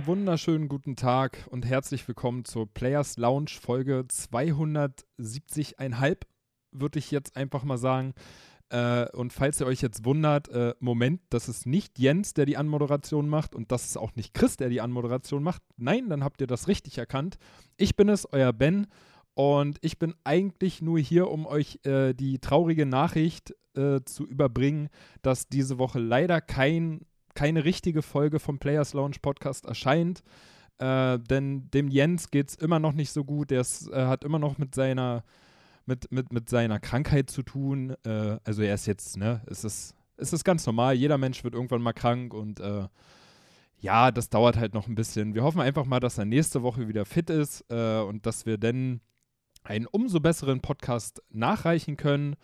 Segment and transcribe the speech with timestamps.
[0.00, 6.16] wunderschönen guten Tag und herzlich willkommen zur Players Lounge Folge 270,5,
[6.72, 8.14] würde ich jetzt einfach mal sagen.
[8.70, 12.56] Äh, und falls ihr euch jetzt wundert, äh, Moment, das ist nicht Jens, der die
[12.56, 15.62] Anmoderation macht und das ist auch nicht Chris, der die Anmoderation macht.
[15.76, 17.36] Nein, dann habt ihr das richtig erkannt.
[17.76, 18.86] Ich bin es, euer Ben.
[19.34, 24.88] Und ich bin eigentlich nur hier, um euch äh, die traurige Nachricht äh, zu überbringen,
[25.20, 27.02] dass diese Woche leider kein
[27.34, 30.22] keine richtige Folge vom Players Lounge Podcast erscheint.
[30.78, 33.50] Äh, denn dem Jens geht es immer noch nicht so gut.
[33.50, 35.24] Der äh, hat immer noch mit seiner,
[35.86, 37.94] mit, mit, mit seiner Krankheit zu tun.
[38.04, 40.94] Äh, also er ist jetzt, ne, es ist, es ist ganz normal.
[40.94, 42.88] Jeder Mensch wird irgendwann mal krank und äh,
[43.78, 45.34] ja, das dauert halt noch ein bisschen.
[45.34, 48.56] Wir hoffen einfach mal, dass er nächste Woche wieder fit ist äh, und dass wir
[48.56, 49.00] dann
[49.64, 52.36] einen umso besseren Podcast nachreichen können.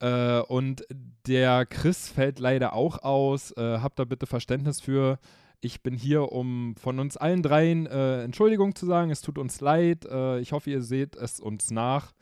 [0.00, 0.84] Äh, und
[1.26, 3.52] der Chris fällt leider auch aus.
[3.52, 5.18] Äh, habt da bitte Verständnis für.
[5.60, 9.10] Ich bin hier, um von uns allen dreien äh, Entschuldigung zu sagen.
[9.10, 10.04] Es tut uns leid.
[10.04, 12.12] Äh, ich hoffe, ihr seht es uns nach.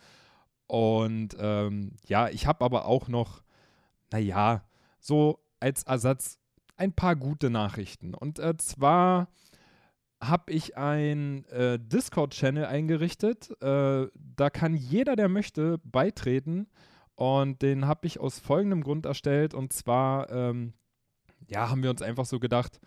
[0.66, 3.42] Und ähm, ja, ich habe aber auch noch,
[4.10, 4.64] naja,
[4.98, 6.38] so als Ersatz
[6.76, 8.14] ein paar gute Nachrichten.
[8.14, 9.28] Und äh, zwar
[10.20, 13.52] habe ich ein äh, Discord-Channel eingerichtet.
[13.60, 16.68] da kann jeder, der möchte, beitreten.
[17.16, 19.54] Und den habe ich aus folgendem Grund erstellt.
[19.54, 20.74] Und zwar, ähm,
[21.48, 22.78] ja, haben wir uns einfach so gedacht,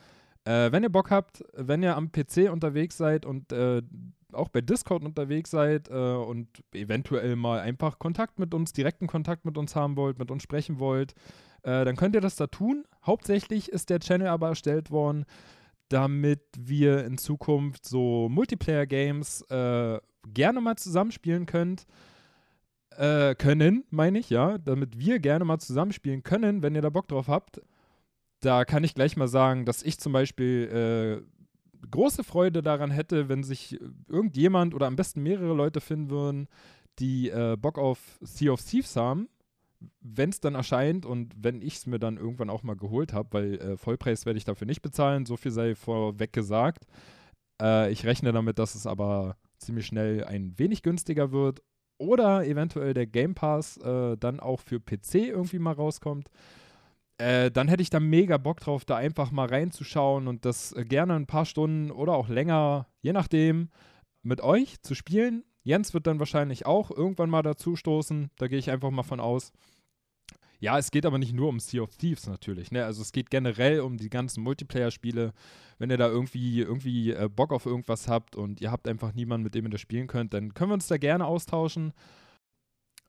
[0.45, 3.81] äh, wenn ihr Bock habt, wenn ihr am PC unterwegs seid und äh,
[4.31, 9.45] auch bei Discord unterwegs seid äh, und eventuell mal einfach Kontakt mit uns, direkten Kontakt
[9.45, 11.13] mit uns haben wollt, mit uns sprechen wollt,
[11.63, 12.85] äh, dann könnt ihr das da tun.
[13.03, 15.25] Hauptsächlich ist der Channel aber erstellt worden,
[15.89, 21.87] damit wir in Zukunft so Multiplayer-Games äh, gerne mal zusammenspielen könnt
[22.91, 27.07] äh, können, meine ich, ja, damit wir gerne mal zusammenspielen können, wenn ihr da Bock
[27.07, 27.61] drauf habt.
[28.41, 33.29] Da kann ich gleich mal sagen, dass ich zum Beispiel äh, große Freude daran hätte,
[33.29, 36.47] wenn sich irgendjemand oder am besten mehrere Leute finden würden,
[36.99, 39.29] die äh, Bock auf Sea of Thieves haben,
[40.01, 43.29] wenn es dann erscheint und wenn ich es mir dann irgendwann auch mal geholt habe,
[43.31, 46.85] weil äh, Vollpreis werde ich dafür nicht bezahlen, so viel sei vorweg gesagt.
[47.61, 51.61] Äh, ich rechne damit, dass es aber ziemlich schnell ein wenig günstiger wird
[51.99, 56.29] oder eventuell der Game Pass äh, dann auch für PC irgendwie mal rauskommt,
[57.19, 60.85] äh, dann hätte ich da mega Bock drauf, da einfach mal reinzuschauen und das äh,
[60.85, 63.69] gerne ein paar Stunden oder auch länger, je nachdem,
[64.23, 65.43] mit euch zu spielen.
[65.63, 69.19] Jens wird dann wahrscheinlich auch irgendwann mal dazu stoßen, da gehe ich einfach mal von
[69.19, 69.51] aus.
[70.59, 72.71] Ja, es geht aber nicht nur um Sea of Thieves natürlich.
[72.71, 72.83] Ne?
[72.83, 75.33] Also es geht generell um die ganzen Multiplayer-Spiele.
[75.77, 79.45] Wenn ihr da irgendwie, irgendwie äh, Bock auf irgendwas habt und ihr habt einfach niemanden,
[79.45, 81.93] mit dem ihr das spielen könnt, dann können wir uns da gerne austauschen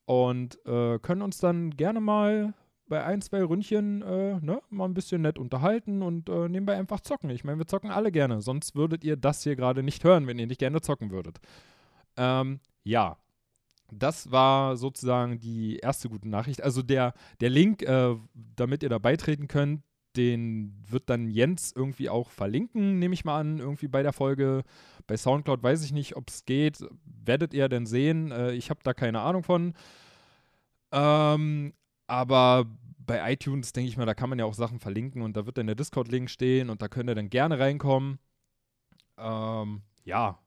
[0.04, 2.54] und äh, können uns dann gerne mal
[2.86, 7.00] bei ein, zwei Ründchen äh, ne, mal ein bisschen nett unterhalten und äh, nebenbei einfach
[7.00, 7.30] zocken.
[7.30, 8.40] Ich meine, wir zocken alle gerne.
[8.42, 11.38] Sonst würdet ihr das hier gerade nicht hören, wenn ihr nicht gerne zocken würdet.
[12.16, 13.16] Ähm, ja,
[13.92, 16.62] das war sozusagen die erste gute Nachricht.
[16.62, 18.16] Also der, der Link, äh,
[18.56, 19.82] damit ihr da beitreten könnt,
[20.16, 24.64] den wird dann Jens irgendwie auch verlinken, nehme ich mal an, irgendwie bei der Folge.
[25.06, 26.84] Bei Soundcloud weiß ich nicht, ob es geht.
[27.04, 28.32] Werdet ihr denn sehen?
[28.32, 29.74] Äh, ich habe da keine Ahnung von.
[30.92, 31.72] Ähm,
[32.06, 32.66] aber
[32.98, 35.58] bei iTunes denke ich mal, da kann man ja auch Sachen verlinken und da wird
[35.58, 38.18] dann der Discord-Link stehen und da könnt ihr dann gerne reinkommen.
[39.16, 40.38] Ähm, ja,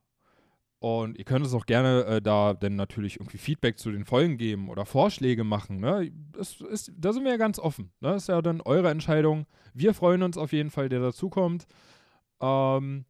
[0.83, 4.37] und ihr könnt es auch gerne äh, da dann natürlich irgendwie Feedback zu den Folgen
[4.37, 5.79] geben oder Vorschläge machen.
[5.79, 6.11] Ne?
[6.33, 7.93] Das ist, da sind wir ja ganz offen.
[8.01, 8.09] Ne?
[8.09, 9.45] Das ist ja dann eure Entscheidung.
[9.73, 11.67] Wir freuen uns auf jeden Fall, der dazukommt.
[12.41, 13.05] Ähm,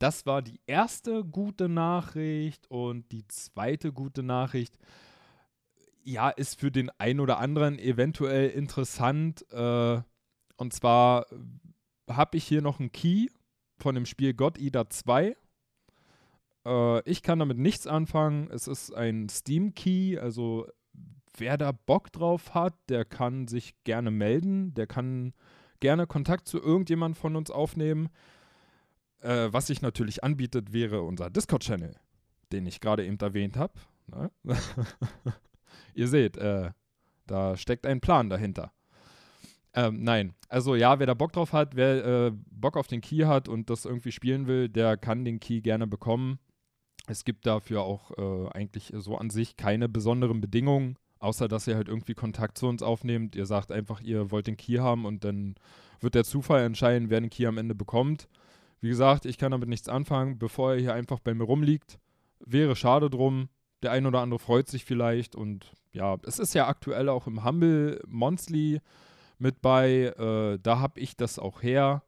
[0.00, 2.68] das war die erste gute Nachricht.
[2.68, 4.76] Und die zweite gute Nachricht,
[6.02, 9.46] ja, ist für den einen oder anderen eventuell interessant.
[9.52, 10.02] Äh,
[10.56, 11.26] und zwar
[12.08, 13.28] habe ich hier noch einen Key
[13.78, 15.36] von dem Spiel God Eater 2
[16.66, 18.50] äh, ich kann damit nichts anfangen.
[18.50, 20.66] Es ist ein Steam-Key, also
[21.36, 24.74] wer da Bock drauf hat, der kann sich gerne melden.
[24.74, 25.32] Der kann
[25.80, 28.08] gerne Kontakt zu irgendjemand von uns aufnehmen.
[29.20, 31.96] Äh, was sich natürlich anbietet, wäre unser Discord-Channel,
[32.52, 33.74] den ich gerade eben erwähnt habe.
[34.06, 34.30] Ne?
[35.94, 36.70] Ihr seht, äh,
[37.26, 38.72] da steckt ein Plan dahinter.
[39.72, 43.24] Ähm, nein, also ja, wer da Bock drauf hat, wer äh, Bock auf den Key
[43.24, 46.40] hat und das irgendwie spielen will, der kann den Key gerne bekommen.
[47.06, 51.76] Es gibt dafür auch äh, eigentlich so an sich keine besonderen Bedingungen, außer dass ihr
[51.76, 53.34] halt irgendwie Kontakt zu uns aufnehmt.
[53.36, 55.56] Ihr sagt einfach, ihr wollt den Key haben und dann
[56.00, 58.28] wird der Zufall entscheiden, wer den Key am Ende bekommt.
[58.80, 61.98] Wie gesagt, ich kann damit nichts anfangen, bevor er hier einfach bei mir rumliegt.
[62.40, 63.48] Wäre schade drum.
[63.82, 67.44] Der ein oder andere freut sich vielleicht und ja, es ist ja aktuell auch im
[67.44, 68.80] Humble Monthly
[69.38, 70.14] mit bei.
[70.16, 72.02] Äh, da habe ich das auch her.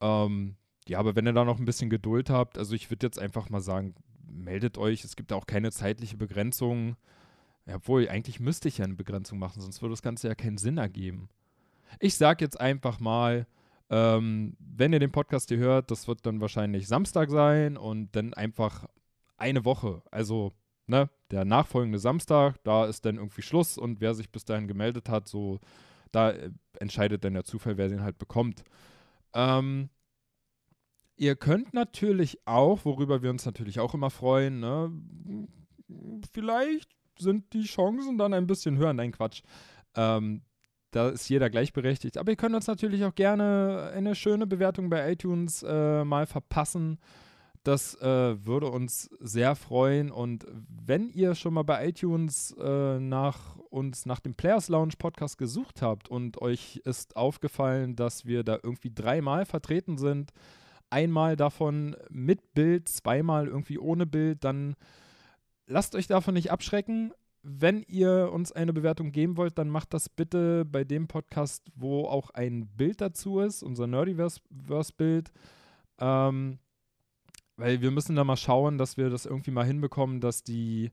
[0.00, 0.56] Ähm,
[0.88, 3.50] ja, aber wenn ihr da noch ein bisschen Geduld habt, also ich würde jetzt einfach
[3.50, 3.94] mal sagen,
[4.28, 5.04] meldet euch.
[5.04, 6.96] Es gibt auch keine zeitliche Begrenzung.
[7.72, 10.78] Obwohl, eigentlich müsste ich ja eine Begrenzung machen, sonst würde das Ganze ja keinen Sinn
[10.78, 11.28] ergeben.
[11.98, 13.46] Ich sage jetzt einfach mal,
[13.90, 18.34] ähm, wenn ihr den Podcast hier hört, das wird dann wahrscheinlich Samstag sein und dann
[18.34, 18.86] einfach
[19.36, 20.02] eine Woche.
[20.12, 20.52] Also,
[20.86, 25.08] ne, der nachfolgende Samstag, da ist dann irgendwie Schluss und wer sich bis dahin gemeldet
[25.08, 25.60] hat, so,
[26.12, 28.62] da äh, entscheidet dann der Zufall, wer den halt bekommt.
[29.34, 29.88] Ähm,
[31.16, 34.92] Ihr könnt natürlich auch, worüber wir uns natürlich auch immer freuen, ne,
[36.32, 38.92] vielleicht sind die Chancen dann ein bisschen höher.
[38.92, 39.42] Nein, Quatsch.
[39.94, 40.42] Ähm,
[40.90, 42.18] da ist jeder gleichberechtigt.
[42.18, 46.98] Aber ihr könnt uns natürlich auch gerne eine schöne Bewertung bei iTunes äh, mal verpassen.
[47.62, 50.10] Das äh, würde uns sehr freuen.
[50.10, 55.36] Und wenn ihr schon mal bei iTunes äh, nach uns nach dem Players Lounge Podcast
[55.36, 60.32] gesucht habt und euch ist aufgefallen, dass wir da irgendwie dreimal vertreten sind,
[60.90, 64.76] einmal davon mit Bild, zweimal irgendwie ohne Bild, dann
[65.66, 67.12] lasst euch davon nicht abschrecken.
[67.42, 72.04] Wenn ihr uns eine Bewertung geben wollt, dann macht das bitte bei dem Podcast, wo
[72.06, 75.30] auch ein Bild dazu ist, unser Nerdiverse-Bild.
[75.98, 76.58] Ähm,
[77.56, 80.90] weil wir müssen da mal schauen, dass wir das irgendwie mal hinbekommen, dass die,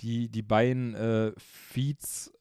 [0.00, 2.32] die, die beiden äh, Feeds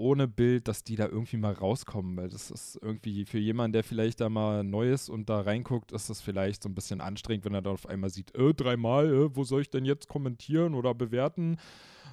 [0.00, 3.84] ohne Bild, dass die da irgendwie mal rauskommen, weil das ist irgendwie für jemanden, der
[3.84, 7.44] vielleicht da mal neu ist und da reinguckt, ist das vielleicht so ein bisschen anstrengend,
[7.44, 10.74] wenn er da auf einmal sieht, äh, dreimal, äh, wo soll ich denn jetzt kommentieren
[10.74, 11.58] oder bewerten?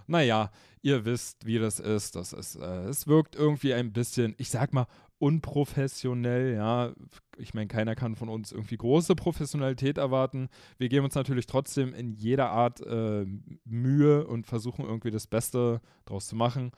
[0.05, 0.51] Naja,
[0.81, 2.15] ihr wisst, wie das ist.
[2.15, 4.87] Das ist, äh, es wirkt irgendwie ein bisschen, ich sag mal,
[5.19, 6.93] unprofessionell, ja.
[7.37, 10.49] Ich meine, keiner kann von uns irgendwie große Professionalität erwarten.
[10.77, 13.25] Wir geben uns natürlich trotzdem in jeder Art äh,
[13.63, 16.71] Mühe und versuchen irgendwie das Beste draus zu machen.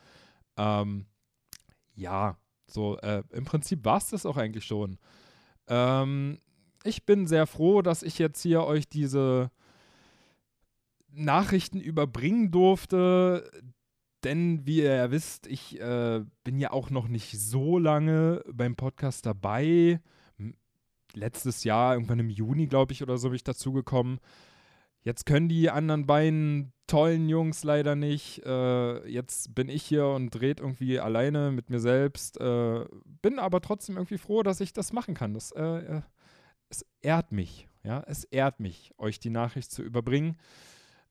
[0.59, 1.06] Ähm,
[1.95, 5.00] ja, so äh, im Prinzip war es das auch eigentlich schon.
[5.67, 6.39] Ähm,
[6.83, 9.51] ich bin sehr froh, dass ich jetzt hier euch diese
[11.11, 13.50] Nachrichten überbringen durfte,
[14.23, 18.75] denn wie ihr ja wisst, ich äh, bin ja auch noch nicht so lange beim
[18.75, 20.01] Podcast dabei.
[21.13, 24.19] Letztes Jahr, irgendwann im Juni, glaube ich, oder so bin ich dazugekommen.
[25.03, 28.45] Jetzt können die anderen beiden tollen Jungs leider nicht.
[28.45, 32.39] Äh, jetzt bin ich hier und dreht irgendwie alleine mit mir selbst.
[32.39, 32.85] Äh,
[33.21, 35.33] bin aber trotzdem irgendwie froh, dass ich das machen kann.
[35.33, 36.01] Das, äh, äh,
[36.69, 37.67] es ehrt mich.
[37.83, 40.37] Ja, es ehrt mich, euch die Nachricht zu überbringen.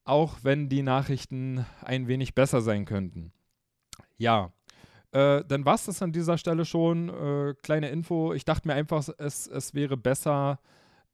[0.04, 3.32] Auch wenn die Nachrichten ein wenig besser sein könnten.
[4.18, 4.52] Ja,
[5.12, 7.08] äh, dann war es an dieser Stelle schon.
[7.08, 8.34] Äh, kleine Info.
[8.34, 10.58] Ich dachte mir einfach, es, es wäre besser,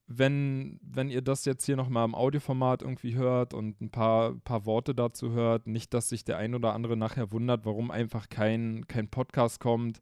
[0.07, 4.67] wenn, wenn ihr das jetzt hier nochmal im Audioformat irgendwie hört und ein paar, paar
[4.67, 8.87] Worte dazu hört, nicht, dass sich der ein oder andere nachher wundert, warum einfach kein,
[8.87, 10.01] kein Podcast kommt.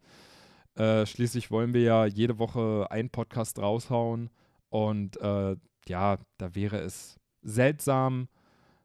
[0.75, 4.31] Äh, schließlich wollen wir ja jede Woche einen Podcast raushauen
[4.71, 5.57] und äh,
[5.87, 8.29] ja, da wäre es seltsam,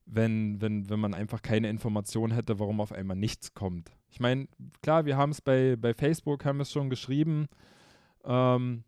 [0.05, 3.91] wenn, wenn, wenn man einfach keine Information hätte, warum auf einmal nichts kommt.
[4.09, 4.47] Ich meine,
[4.81, 7.47] klar, wir haben es bei, bei Facebook, haben es schon geschrieben,
[8.23, 8.83] ähm,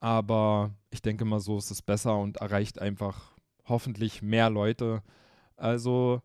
[0.00, 3.32] aber ich denke mal, so ist es besser und erreicht einfach
[3.66, 5.02] hoffentlich mehr Leute.
[5.56, 6.22] Also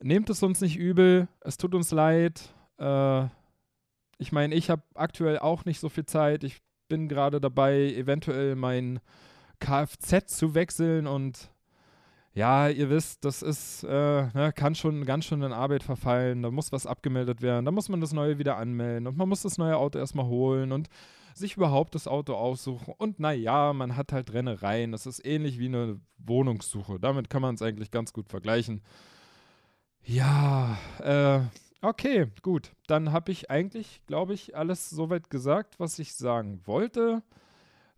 [0.00, 1.28] nehmt es uns nicht übel.
[1.40, 2.54] Es tut uns leid.
[2.78, 3.24] Äh,
[4.18, 6.44] ich meine, ich habe aktuell auch nicht so viel Zeit.
[6.44, 9.00] Ich bin gerade dabei, eventuell mein
[9.60, 11.50] Kfz zu wechseln und
[12.32, 13.88] ja, ihr wisst, das ist, äh,
[14.32, 16.42] ne, kann schon ganz schön in Arbeit verfallen.
[16.42, 17.64] Da muss was abgemeldet werden.
[17.64, 20.70] Da muss man das neue wieder anmelden und man muss das neue Auto erstmal holen
[20.70, 20.88] und
[21.38, 22.94] sich überhaupt das Auto aussuchen.
[22.98, 24.92] Und naja, man hat halt Rennereien.
[24.92, 26.98] Das ist ähnlich wie eine Wohnungssuche.
[26.98, 28.82] Damit kann man es eigentlich ganz gut vergleichen.
[30.02, 31.40] Ja, äh,
[31.82, 32.72] okay, gut.
[32.86, 37.22] Dann habe ich eigentlich, glaube ich, alles soweit gesagt, was ich sagen wollte.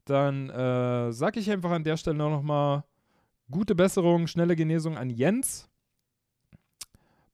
[0.05, 2.85] Dann äh, sage ich einfach an der Stelle nochmal
[3.51, 5.70] gute Besserung, schnelle Genesung an Jens.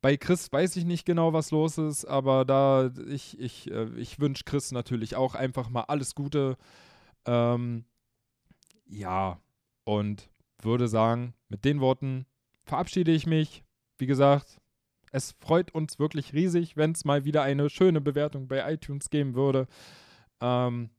[0.03, 4.21] Bei Chris weiß ich nicht genau, was los ist, aber da ich, ich, äh, ich
[4.21, 6.57] wünsche Chris natürlich auch einfach mal alles Gute.
[7.25, 7.85] Ähm,
[8.85, 9.41] ja,
[9.85, 10.29] und
[10.63, 12.27] würde sagen, mit den Worten
[12.65, 13.65] verabschiede ich mich.
[13.99, 14.61] Wie gesagt,
[15.13, 19.35] es freut uns wirklich riesig, wenn es mal wieder eine schöne Bewertung bei iTunes geben
[19.35, 19.67] würde.
[20.41, 20.91] Ähm,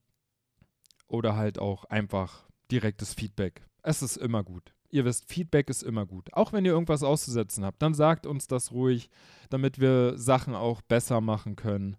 [1.07, 3.65] oder halt auch einfach direktes Feedback.
[3.83, 6.33] Es ist immer gut ihr wisst, Feedback ist immer gut.
[6.33, 9.09] Auch wenn ihr irgendwas auszusetzen habt, dann sagt uns das ruhig,
[9.49, 11.97] damit wir Sachen auch besser machen können.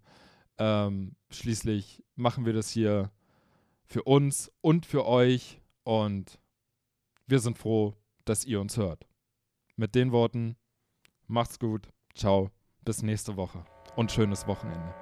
[0.58, 3.10] Ähm, schließlich machen wir das hier
[3.84, 6.40] für uns und für euch und
[7.26, 9.06] wir sind froh, dass ihr uns hört.
[9.76, 10.56] Mit den Worten,
[11.26, 12.50] macht's gut, ciao,
[12.84, 13.64] bis nächste Woche
[13.96, 14.94] und schönes Wochenende.